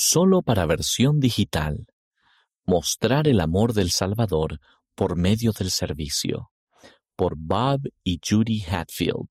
solo 0.00 0.42
para 0.42 0.66
versión 0.66 1.20
digital. 1.20 1.86
Mostrar 2.64 3.28
el 3.28 3.40
amor 3.40 3.74
del 3.74 3.90
Salvador 3.90 4.58
por 4.94 5.16
medio 5.16 5.52
del 5.52 5.70
servicio. 5.70 6.50
Por 7.16 7.34
Bob 7.36 7.82
y 8.02 8.18
Judy 8.26 8.62
Hatfield. 8.62 9.28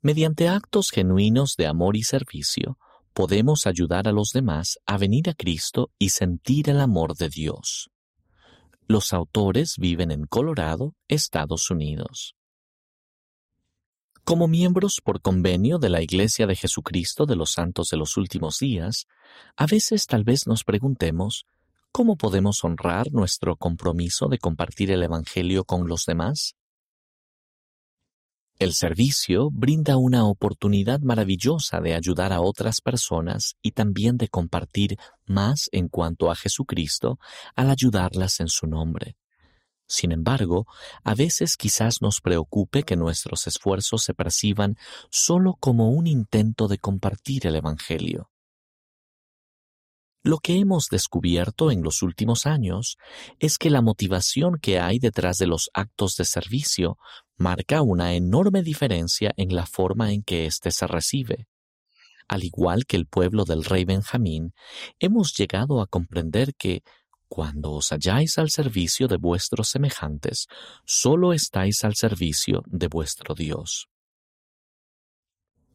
Mediante 0.00 0.48
actos 0.48 0.90
genuinos 0.90 1.56
de 1.56 1.66
amor 1.66 1.96
y 1.96 2.04
servicio, 2.04 2.78
podemos 3.12 3.66
ayudar 3.66 4.06
a 4.06 4.12
los 4.12 4.30
demás 4.30 4.78
a 4.86 4.96
venir 4.96 5.28
a 5.28 5.34
Cristo 5.34 5.90
y 5.98 6.10
sentir 6.10 6.70
el 6.70 6.80
amor 6.80 7.16
de 7.16 7.28
Dios. 7.28 7.90
Los 8.86 9.12
autores 9.12 9.76
viven 9.76 10.10
en 10.12 10.24
Colorado, 10.24 10.94
Estados 11.08 11.70
Unidos. 11.70 12.36
Como 14.24 14.46
miembros 14.46 15.00
por 15.02 15.20
convenio 15.20 15.78
de 15.78 15.88
la 15.88 16.00
Iglesia 16.00 16.46
de 16.46 16.54
Jesucristo 16.54 17.26
de 17.26 17.34
los 17.34 17.50
Santos 17.50 17.88
de 17.88 17.96
los 17.96 18.16
Últimos 18.16 18.58
Días, 18.58 19.06
a 19.56 19.66
veces 19.66 20.06
tal 20.06 20.22
vez 20.22 20.46
nos 20.46 20.62
preguntemos, 20.62 21.44
¿cómo 21.90 22.16
podemos 22.16 22.62
honrar 22.62 23.10
nuestro 23.10 23.56
compromiso 23.56 24.28
de 24.28 24.38
compartir 24.38 24.92
el 24.92 25.02
Evangelio 25.02 25.64
con 25.64 25.88
los 25.88 26.04
demás? 26.06 26.54
El 28.60 28.74
servicio 28.74 29.50
brinda 29.50 29.96
una 29.96 30.24
oportunidad 30.24 31.00
maravillosa 31.00 31.80
de 31.80 31.94
ayudar 31.94 32.32
a 32.32 32.40
otras 32.40 32.80
personas 32.80 33.56
y 33.60 33.72
también 33.72 34.18
de 34.18 34.28
compartir 34.28 34.98
más 35.26 35.68
en 35.72 35.88
cuanto 35.88 36.30
a 36.30 36.36
Jesucristo 36.36 37.18
al 37.56 37.70
ayudarlas 37.70 38.38
en 38.38 38.46
su 38.46 38.68
nombre. 38.68 39.16
Sin 39.92 40.10
embargo, 40.10 40.66
a 41.04 41.14
veces 41.14 41.58
quizás 41.58 42.00
nos 42.00 42.22
preocupe 42.22 42.82
que 42.82 42.96
nuestros 42.96 43.46
esfuerzos 43.46 44.02
se 44.02 44.14
perciban 44.14 44.78
solo 45.10 45.58
como 45.60 45.90
un 45.90 46.06
intento 46.06 46.66
de 46.66 46.78
compartir 46.78 47.46
el 47.46 47.56
Evangelio. 47.56 48.30
Lo 50.22 50.38
que 50.38 50.56
hemos 50.56 50.86
descubierto 50.88 51.70
en 51.70 51.82
los 51.82 52.00
últimos 52.00 52.46
años 52.46 52.96
es 53.38 53.58
que 53.58 53.68
la 53.68 53.82
motivación 53.82 54.56
que 54.62 54.80
hay 54.80 54.98
detrás 54.98 55.36
de 55.36 55.46
los 55.46 55.68
actos 55.74 56.16
de 56.16 56.24
servicio 56.24 56.96
marca 57.36 57.82
una 57.82 58.14
enorme 58.14 58.62
diferencia 58.62 59.34
en 59.36 59.54
la 59.54 59.66
forma 59.66 60.10
en 60.14 60.22
que 60.22 60.46
éste 60.46 60.70
se 60.70 60.86
recibe. 60.86 61.48
Al 62.28 62.44
igual 62.44 62.86
que 62.86 62.96
el 62.96 63.06
pueblo 63.06 63.44
del 63.44 63.62
rey 63.62 63.84
Benjamín, 63.84 64.54
hemos 65.00 65.36
llegado 65.36 65.82
a 65.82 65.86
comprender 65.86 66.54
que 66.54 66.82
cuando 67.34 67.72
os 67.72 67.92
halláis 67.92 68.36
al 68.36 68.50
servicio 68.50 69.08
de 69.08 69.16
vuestros 69.16 69.70
semejantes, 69.70 70.48
solo 70.84 71.32
estáis 71.32 71.82
al 71.82 71.94
servicio 71.94 72.62
de 72.66 72.88
vuestro 72.88 73.34
Dios. 73.34 73.88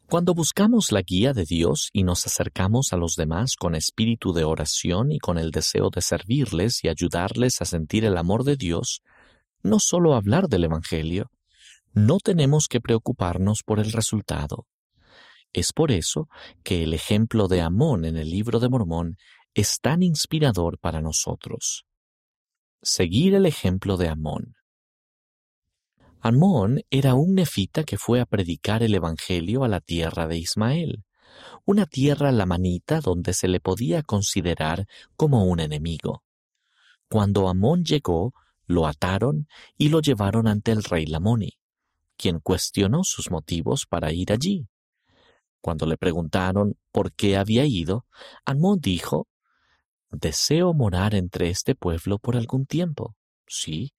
Cuando 0.05 0.35
buscamos 0.35 0.91
la 0.91 1.01
guía 1.01 1.33
de 1.33 1.45
Dios 1.45 1.89
y 1.93 2.03
nos 2.03 2.27
acercamos 2.27 2.93
a 2.93 2.97
los 2.97 3.15
demás 3.15 3.55
con 3.55 3.73
espíritu 3.73 4.33
de 4.33 4.43
oración 4.43 5.11
y 5.11 5.17
con 5.17 5.39
el 5.39 5.49
deseo 5.49 5.89
de 5.89 6.01
servirles 6.01 6.83
y 6.83 6.89
ayudarles 6.89 7.59
a 7.59 7.65
sentir 7.65 8.05
el 8.05 8.17
amor 8.17 8.43
de 8.43 8.55
Dios, 8.55 9.01
no 9.63 9.79
solo 9.79 10.13
hablar 10.13 10.49
del 10.49 10.65
Evangelio, 10.65 11.31
no 11.91 12.19
tenemos 12.19 12.67
que 12.67 12.81
preocuparnos 12.81 13.63
por 13.65 13.79
el 13.79 13.91
resultado. 13.93 14.67
Es 15.53 15.73
por 15.73 15.91
eso 15.91 16.29
que 16.63 16.83
el 16.83 16.93
ejemplo 16.93 17.47
de 17.47 17.61
Amón 17.61 18.05
en 18.05 18.15
el 18.15 18.29
libro 18.29 18.59
de 18.59 18.69
Mormón 18.69 19.17
es 19.57 19.79
tan 19.79 20.03
inspirador 20.03 20.77
para 20.77 21.01
nosotros. 21.01 21.87
Seguir 22.83 23.33
el 23.33 23.47
ejemplo 23.47 23.97
de 23.97 24.07
Amón. 24.07 24.55
Amón 26.21 26.83
era 26.91 27.15
un 27.15 27.33
nefita 27.33 27.83
que 27.83 27.97
fue 27.97 28.21
a 28.21 28.27
predicar 28.27 28.83
el 28.83 28.93
Evangelio 28.93 29.63
a 29.63 29.67
la 29.67 29.79
tierra 29.79 30.27
de 30.27 30.37
Ismael, 30.37 31.05
una 31.65 31.87
tierra 31.87 32.31
lamanita 32.31 33.01
donde 33.01 33.33
se 33.33 33.47
le 33.47 33.59
podía 33.59 34.03
considerar 34.03 34.85
como 35.15 35.45
un 35.45 35.59
enemigo. 35.59 36.23
Cuando 37.09 37.49
Amón 37.49 37.83
llegó, 37.83 38.35
lo 38.67 38.85
ataron 38.85 39.47
y 39.75 39.89
lo 39.89 40.01
llevaron 40.01 40.47
ante 40.47 40.71
el 40.71 40.83
rey 40.83 41.07
Lamoni, 41.07 41.57
quien 42.15 42.41
cuestionó 42.41 43.03
sus 43.03 43.31
motivos 43.31 43.87
para 43.89 44.13
ir 44.13 44.31
allí. 44.31 44.67
Cuando 45.61 45.87
le 45.87 45.97
preguntaron 45.97 46.77
por 46.91 47.11
qué 47.11 47.37
había 47.37 47.65
ido, 47.65 48.05
Amón 48.45 48.81
dijo 48.81 49.27
Deseo 50.11 50.73
morar 50.73 51.15
entre 51.15 51.49
este 51.49 51.75
pueblo 51.75 52.17
por 52.17 52.37
algún 52.37 52.65
tiempo, 52.65 53.15
sí, 53.45 53.93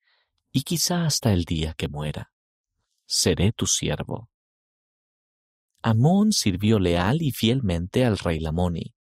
y 0.52 0.62
quizá 0.62 1.04
hasta 1.04 1.32
el 1.32 1.44
día 1.44 1.74
que 1.74 1.88
muera. 1.88 2.32
Seré 3.06 3.52
tu 3.52 3.66
siervo. 3.66 4.30
Amón 5.82 6.32
sirvió 6.32 6.78
leal 6.78 7.22
y 7.22 7.30
fielmente 7.30 8.04
al 8.04 8.18
rey 8.18 8.40
Lamoni, 8.40 8.94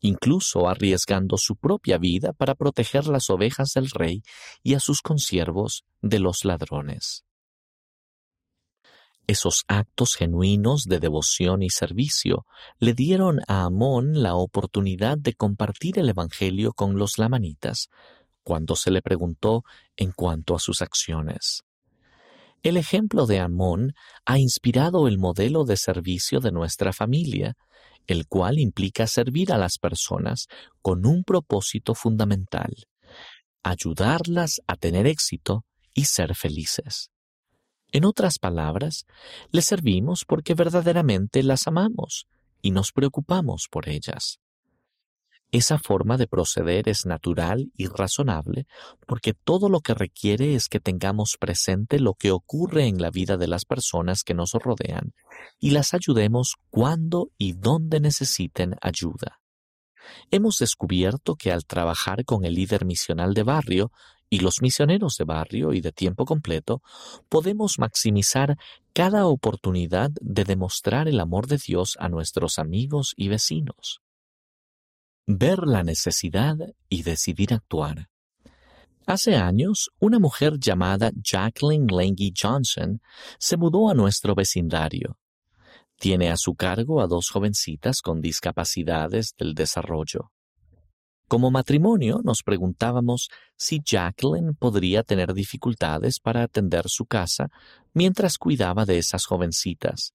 incluso 0.00 0.68
arriesgando 0.68 1.36
su 1.36 1.56
propia 1.56 1.98
vida 1.98 2.32
para 2.32 2.54
proteger 2.54 3.06
las 3.06 3.30
ovejas 3.30 3.72
del 3.74 3.90
rey 3.90 4.22
y 4.62 4.74
a 4.74 4.80
sus 4.80 5.02
consiervos 5.02 5.84
de 6.00 6.18
los 6.18 6.44
ladrones. 6.44 7.24
Esos 9.28 9.64
actos 9.68 10.14
genuinos 10.14 10.84
de 10.84 11.00
devoción 11.00 11.62
y 11.62 11.68
servicio 11.68 12.46
le 12.78 12.94
dieron 12.94 13.40
a 13.46 13.64
Amón 13.64 14.22
la 14.22 14.34
oportunidad 14.34 15.18
de 15.18 15.34
compartir 15.34 15.98
el 15.98 16.08
Evangelio 16.08 16.72
con 16.72 16.96
los 16.96 17.18
lamanitas 17.18 17.90
cuando 18.42 18.74
se 18.74 18.90
le 18.90 19.02
preguntó 19.02 19.64
en 19.98 20.12
cuanto 20.12 20.56
a 20.56 20.58
sus 20.58 20.80
acciones. 20.80 21.62
El 22.62 22.78
ejemplo 22.78 23.26
de 23.26 23.40
Amón 23.40 23.92
ha 24.24 24.38
inspirado 24.38 25.06
el 25.06 25.18
modelo 25.18 25.64
de 25.64 25.76
servicio 25.76 26.40
de 26.40 26.50
nuestra 26.50 26.94
familia, 26.94 27.54
el 28.06 28.26
cual 28.28 28.58
implica 28.58 29.06
servir 29.06 29.52
a 29.52 29.58
las 29.58 29.76
personas 29.76 30.46
con 30.80 31.04
un 31.04 31.22
propósito 31.22 31.94
fundamental, 31.94 32.74
ayudarlas 33.62 34.62
a 34.66 34.76
tener 34.76 35.06
éxito 35.06 35.66
y 35.92 36.06
ser 36.06 36.34
felices. 36.34 37.10
En 37.90 38.04
otras 38.04 38.38
palabras, 38.38 39.06
les 39.50 39.64
servimos 39.64 40.24
porque 40.26 40.54
verdaderamente 40.54 41.42
las 41.42 41.66
amamos 41.66 42.26
y 42.60 42.70
nos 42.70 42.92
preocupamos 42.92 43.68
por 43.70 43.88
ellas. 43.88 44.40
Esa 45.50 45.78
forma 45.78 46.18
de 46.18 46.26
proceder 46.26 46.90
es 46.90 47.06
natural 47.06 47.72
y 47.74 47.86
razonable 47.86 48.66
porque 49.06 49.32
todo 49.32 49.70
lo 49.70 49.80
que 49.80 49.94
requiere 49.94 50.54
es 50.54 50.68
que 50.68 50.78
tengamos 50.78 51.36
presente 51.40 51.98
lo 51.98 52.12
que 52.12 52.32
ocurre 52.32 52.86
en 52.86 53.00
la 53.00 53.10
vida 53.10 53.38
de 53.38 53.48
las 53.48 53.64
personas 53.64 54.24
que 54.24 54.34
nos 54.34 54.52
rodean 54.52 55.14
y 55.58 55.70
las 55.70 55.94
ayudemos 55.94 56.56
cuando 56.68 57.30
y 57.38 57.54
donde 57.54 58.00
necesiten 58.00 58.76
ayuda. 58.82 59.40
Hemos 60.30 60.58
descubierto 60.58 61.34
que 61.36 61.50
al 61.50 61.64
trabajar 61.64 62.26
con 62.26 62.44
el 62.44 62.54
líder 62.54 62.84
misional 62.84 63.32
de 63.32 63.42
barrio 63.42 63.90
y 64.30 64.40
los 64.40 64.60
misioneros 64.60 65.16
de 65.16 65.24
barrio 65.24 65.72
y 65.72 65.80
de 65.80 65.92
tiempo 65.92 66.24
completo 66.24 66.82
podemos 67.28 67.78
maximizar 67.78 68.56
cada 68.92 69.26
oportunidad 69.26 70.10
de 70.20 70.44
demostrar 70.44 71.08
el 71.08 71.20
amor 71.20 71.46
de 71.46 71.58
Dios 71.58 71.96
a 71.98 72.08
nuestros 72.08 72.58
amigos 72.58 73.14
y 73.16 73.28
vecinos. 73.28 74.00
Ver 75.26 75.60
la 75.66 75.82
necesidad 75.82 76.56
y 76.88 77.02
decidir 77.02 77.52
actuar. 77.52 78.08
Hace 79.06 79.36
años, 79.36 79.90
una 79.98 80.18
mujer 80.18 80.58
llamada 80.58 81.10
Jacqueline 81.14 81.86
Lange 81.86 82.32
Johnson 82.38 83.00
se 83.38 83.56
mudó 83.56 83.88
a 83.90 83.94
nuestro 83.94 84.34
vecindario. 84.34 85.18
Tiene 85.98 86.30
a 86.30 86.36
su 86.36 86.54
cargo 86.54 87.00
a 87.00 87.06
dos 87.06 87.30
jovencitas 87.30 88.02
con 88.02 88.20
discapacidades 88.20 89.34
del 89.38 89.54
desarrollo. 89.54 90.30
Como 91.28 91.50
matrimonio 91.50 92.20
nos 92.24 92.42
preguntábamos 92.42 93.28
si 93.54 93.80
Jacqueline 93.84 94.54
podría 94.54 95.02
tener 95.02 95.34
dificultades 95.34 96.20
para 96.20 96.42
atender 96.42 96.84
su 96.86 97.04
casa 97.04 97.50
mientras 97.92 98.38
cuidaba 98.38 98.86
de 98.86 98.96
esas 98.96 99.26
jovencitas. 99.26 100.14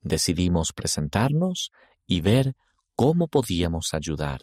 Decidimos 0.00 0.72
presentarnos 0.72 1.70
y 2.06 2.22
ver 2.22 2.54
cómo 2.96 3.28
podíamos 3.28 3.92
ayudar. 3.92 4.40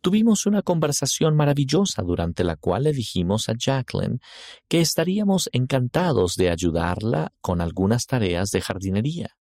Tuvimos 0.00 0.46
una 0.46 0.62
conversación 0.62 1.36
maravillosa 1.36 2.02
durante 2.02 2.42
la 2.42 2.56
cual 2.56 2.84
le 2.84 2.92
dijimos 2.94 3.50
a 3.50 3.54
Jacqueline 3.54 4.18
que 4.66 4.80
estaríamos 4.80 5.50
encantados 5.52 6.36
de 6.36 6.48
ayudarla 6.48 7.32
con 7.42 7.60
algunas 7.60 8.06
tareas 8.06 8.50
de 8.50 8.62
jardinería. 8.62 9.36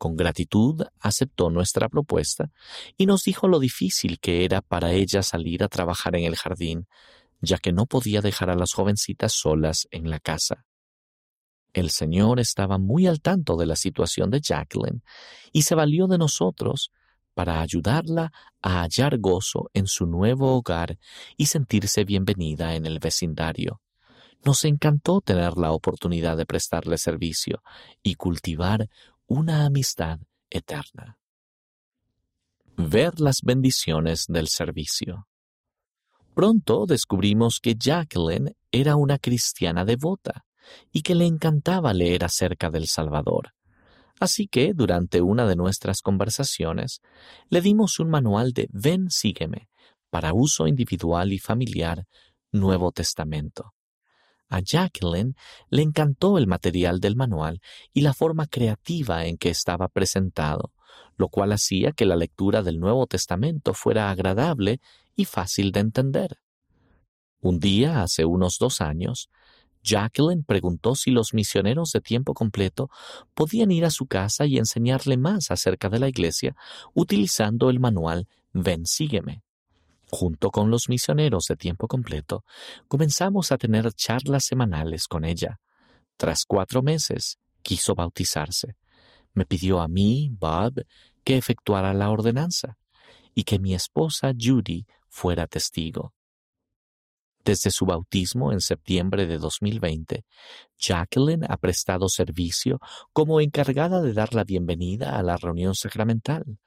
Con 0.00 0.16
gratitud 0.16 0.82
aceptó 0.98 1.50
nuestra 1.50 1.90
propuesta 1.90 2.50
y 2.96 3.04
nos 3.04 3.22
dijo 3.24 3.48
lo 3.48 3.58
difícil 3.58 4.18
que 4.18 4.46
era 4.46 4.62
para 4.62 4.92
ella 4.92 5.22
salir 5.22 5.62
a 5.62 5.68
trabajar 5.68 6.16
en 6.16 6.24
el 6.24 6.36
jardín, 6.36 6.88
ya 7.42 7.58
que 7.58 7.70
no 7.70 7.84
podía 7.84 8.22
dejar 8.22 8.48
a 8.48 8.54
las 8.54 8.72
jovencitas 8.72 9.34
solas 9.34 9.88
en 9.90 10.08
la 10.08 10.18
casa. 10.18 10.64
El 11.74 11.90
Señor 11.90 12.40
estaba 12.40 12.78
muy 12.78 13.06
al 13.06 13.20
tanto 13.20 13.58
de 13.58 13.66
la 13.66 13.76
situación 13.76 14.30
de 14.30 14.40
Jacqueline 14.40 15.02
y 15.52 15.62
se 15.62 15.74
valió 15.74 16.06
de 16.06 16.16
nosotros 16.16 16.92
para 17.34 17.60
ayudarla 17.60 18.32
a 18.62 18.80
hallar 18.80 19.18
gozo 19.18 19.68
en 19.74 19.86
su 19.86 20.06
nuevo 20.06 20.56
hogar 20.56 20.98
y 21.36 21.44
sentirse 21.44 22.06
bienvenida 22.06 22.74
en 22.74 22.86
el 22.86 23.00
vecindario. 23.00 23.82
Nos 24.46 24.64
encantó 24.64 25.20
tener 25.20 25.58
la 25.58 25.72
oportunidad 25.72 26.38
de 26.38 26.46
prestarle 26.46 26.96
servicio 26.96 27.62
y 28.02 28.14
cultivar 28.14 28.88
una 29.30 29.64
amistad 29.64 30.18
eterna. 30.50 31.16
ver 32.76 33.20
las 33.20 33.42
bendiciones 33.44 34.24
del 34.26 34.48
servicio. 34.48 35.28
Pronto 36.34 36.84
descubrimos 36.84 37.60
que 37.62 37.76
Jacqueline 37.76 38.56
era 38.72 38.96
una 38.96 39.18
cristiana 39.18 39.84
devota 39.84 40.46
y 40.90 41.02
que 41.02 41.14
le 41.14 41.26
encantaba 41.26 41.92
leer 41.92 42.24
acerca 42.24 42.70
del 42.70 42.88
Salvador. 42.88 43.52
Así 44.18 44.48
que, 44.48 44.72
durante 44.74 45.20
una 45.20 45.46
de 45.46 45.54
nuestras 45.54 46.00
conversaciones, 46.00 47.00
le 47.50 47.60
dimos 47.60 48.00
un 48.00 48.10
manual 48.10 48.50
de 48.52 48.68
Ven, 48.72 49.10
sígueme, 49.10 49.68
para 50.10 50.32
uso 50.34 50.66
individual 50.66 51.32
y 51.32 51.38
familiar, 51.38 52.04
Nuevo 52.50 52.90
Testamento. 52.90 53.74
A 54.50 54.60
Jacqueline 54.60 55.36
le 55.70 55.82
encantó 55.82 56.36
el 56.36 56.46
material 56.46 57.00
del 57.00 57.16
manual 57.16 57.60
y 57.92 58.00
la 58.02 58.12
forma 58.12 58.46
creativa 58.46 59.24
en 59.24 59.38
que 59.38 59.48
estaba 59.48 59.88
presentado, 59.88 60.72
lo 61.16 61.28
cual 61.28 61.52
hacía 61.52 61.92
que 61.92 62.04
la 62.04 62.16
lectura 62.16 62.62
del 62.62 62.80
Nuevo 62.80 63.06
Testamento 63.06 63.74
fuera 63.74 64.10
agradable 64.10 64.80
y 65.14 65.24
fácil 65.24 65.70
de 65.70 65.80
entender. 65.80 66.38
Un 67.40 67.60
día, 67.60 68.02
hace 68.02 68.24
unos 68.24 68.58
dos 68.58 68.80
años, 68.80 69.30
Jacqueline 69.82 70.44
preguntó 70.44 70.94
si 70.94 71.10
los 71.10 71.32
misioneros 71.32 71.92
de 71.92 72.00
tiempo 72.00 72.34
completo 72.34 72.90
podían 73.34 73.70
ir 73.70 73.84
a 73.84 73.90
su 73.90 74.06
casa 74.06 74.46
y 74.46 74.58
enseñarle 74.58 75.16
más 75.16 75.50
acerca 75.50 75.88
de 75.88 76.00
la 76.00 76.08
iglesia 76.08 76.54
utilizando 76.92 77.70
el 77.70 77.80
manual 77.80 78.26
Ven, 78.52 78.84
sígueme. 78.84 79.42
Junto 80.10 80.50
con 80.50 80.70
los 80.70 80.88
misioneros 80.88 81.44
de 81.44 81.56
tiempo 81.56 81.86
completo, 81.86 82.44
comenzamos 82.88 83.52
a 83.52 83.58
tener 83.58 83.92
charlas 83.92 84.44
semanales 84.44 85.06
con 85.06 85.24
ella. 85.24 85.60
Tras 86.16 86.44
cuatro 86.46 86.82
meses, 86.82 87.38
quiso 87.62 87.94
bautizarse. 87.94 88.76
Me 89.34 89.46
pidió 89.46 89.80
a 89.80 89.86
mí, 89.86 90.28
Bob, 90.32 90.84
que 91.22 91.36
efectuara 91.36 91.94
la 91.94 92.10
ordenanza 92.10 92.76
y 93.34 93.44
que 93.44 93.60
mi 93.60 93.72
esposa 93.72 94.32
Judy 94.36 94.84
fuera 95.08 95.46
testigo. 95.46 96.12
Desde 97.44 97.70
su 97.70 97.86
bautismo 97.86 98.52
en 98.52 98.60
septiembre 98.60 99.26
de 99.26 99.38
2020, 99.38 100.24
Jacqueline 100.76 101.44
ha 101.48 101.56
prestado 101.56 102.08
servicio 102.08 102.80
como 103.12 103.40
encargada 103.40 104.02
de 104.02 104.12
dar 104.12 104.34
la 104.34 104.44
bienvenida 104.44 105.16
a 105.16 105.22
la 105.22 105.36
reunión 105.36 105.74
sacramental, 105.74 106.58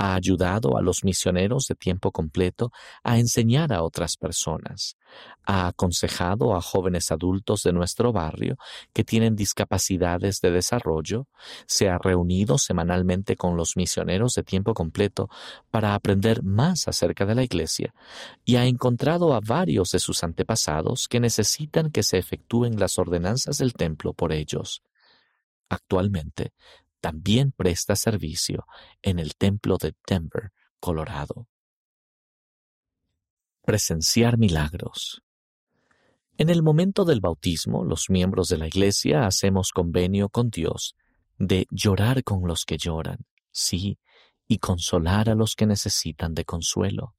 ha 0.00 0.14
ayudado 0.14 0.78
a 0.78 0.80
los 0.80 1.04
misioneros 1.04 1.66
de 1.66 1.74
tiempo 1.74 2.10
completo 2.10 2.72
a 3.04 3.18
enseñar 3.18 3.70
a 3.70 3.82
otras 3.82 4.16
personas, 4.16 4.96
ha 5.44 5.66
aconsejado 5.66 6.56
a 6.56 6.62
jóvenes 6.62 7.10
adultos 7.10 7.64
de 7.64 7.74
nuestro 7.74 8.10
barrio 8.10 8.56
que 8.94 9.04
tienen 9.04 9.36
discapacidades 9.36 10.40
de 10.40 10.52
desarrollo, 10.52 11.26
se 11.66 11.90
ha 11.90 11.98
reunido 11.98 12.56
semanalmente 12.56 13.36
con 13.36 13.58
los 13.58 13.76
misioneros 13.76 14.32
de 14.32 14.42
tiempo 14.42 14.72
completo 14.72 15.28
para 15.70 15.94
aprender 15.94 16.42
más 16.42 16.88
acerca 16.88 17.26
de 17.26 17.34
la 17.34 17.42
Iglesia 17.42 17.92
y 18.42 18.56
ha 18.56 18.64
encontrado 18.64 19.34
a 19.34 19.40
varios 19.40 19.90
de 19.90 19.98
sus 19.98 20.24
antepasados 20.24 21.08
que 21.08 21.20
necesitan 21.20 21.90
que 21.90 22.02
se 22.02 22.16
efectúen 22.16 22.80
las 22.80 22.98
ordenanzas 22.98 23.58
del 23.58 23.74
templo 23.74 24.14
por 24.14 24.32
ellos. 24.32 24.82
Actualmente, 25.68 26.54
también 27.00 27.52
presta 27.52 27.96
servicio 27.96 28.66
en 29.02 29.18
el 29.18 29.34
templo 29.36 29.78
de 29.78 29.94
Denver, 30.06 30.52
Colorado. 30.78 31.48
Presenciar 33.62 34.38
milagros. 34.38 35.22
En 36.36 36.48
el 36.48 36.62
momento 36.62 37.04
del 37.04 37.20
bautismo, 37.20 37.84
los 37.84 38.08
miembros 38.08 38.48
de 38.48 38.58
la 38.58 38.66
Iglesia 38.66 39.26
hacemos 39.26 39.72
convenio 39.72 40.28
con 40.28 40.50
Dios 40.50 40.94
de 41.38 41.66
llorar 41.70 42.22
con 42.24 42.46
los 42.46 42.64
que 42.64 42.78
lloran, 42.78 43.26
sí, 43.50 43.98
y 44.46 44.58
consolar 44.58 45.28
a 45.30 45.34
los 45.34 45.54
que 45.54 45.66
necesitan 45.66 46.34
de 46.34 46.44
consuelo, 46.44 47.14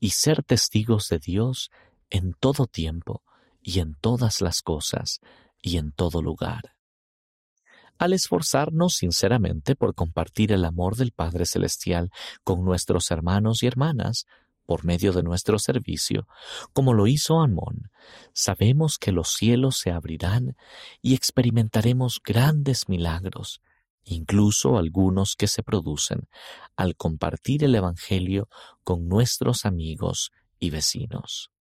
y 0.00 0.10
ser 0.10 0.42
testigos 0.42 1.08
de 1.08 1.18
Dios 1.18 1.70
en 2.10 2.34
todo 2.34 2.66
tiempo 2.66 3.22
y 3.62 3.80
en 3.80 3.94
todas 4.00 4.40
las 4.40 4.62
cosas 4.62 5.20
y 5.62 5.78
en 5.78 5.92
todo 5.92 6.20
lugar 6.20 6.74
al 7.98 8.12
esforzarnos 8.12 8.94
sinceramente 8.94 9.76
por 9.76 9.94
compartir 9.94 10.52
el 10.52 10.64
amor 10.64 10.96
del 10.96 11.12
Padre 11.12 11.46
Celestial 11.46 12.10
con 12.42 12.64
nuestros 12.64 13.10
hermanos 13.10 13.62
y 13.62 13.66
hermanas, 13.66 14.26
por 14.66 14.84
medio 14.84 15.12
de 15.12 15.22
nuestro 15.22 15.58
servicio, 15.58 16.26
como 16.72 16.94
lo 16.94 17.06
hizo 17.06 17.40
Amón, 17.40 17.90
sabemos 18.32 18.98
que 18.98 19.12
los 19.12 19.34
cielos 19.34 19.78
se 19.78 19.90
abrirán 19.90 20.56
y 21.02 21.14
experimentaremos 21.14 22.20
grandes 22.24 22.88
milagros, 22.88 23.60
incluso 24.04 24.78
algunos 24.78 25.34
que 25.36 25.48
se 25.48 25.62
producen 25.62 26.28
al 26.76 26.96
compartir 26.96 27.64
el 27.64 27.74
Evangelio 27.74 28.48
con 28.84 29.08
nuestros 29.08 29.64
amigos 29.64 30.30
y 30.58 30.70
vecinos. 30.70 31.53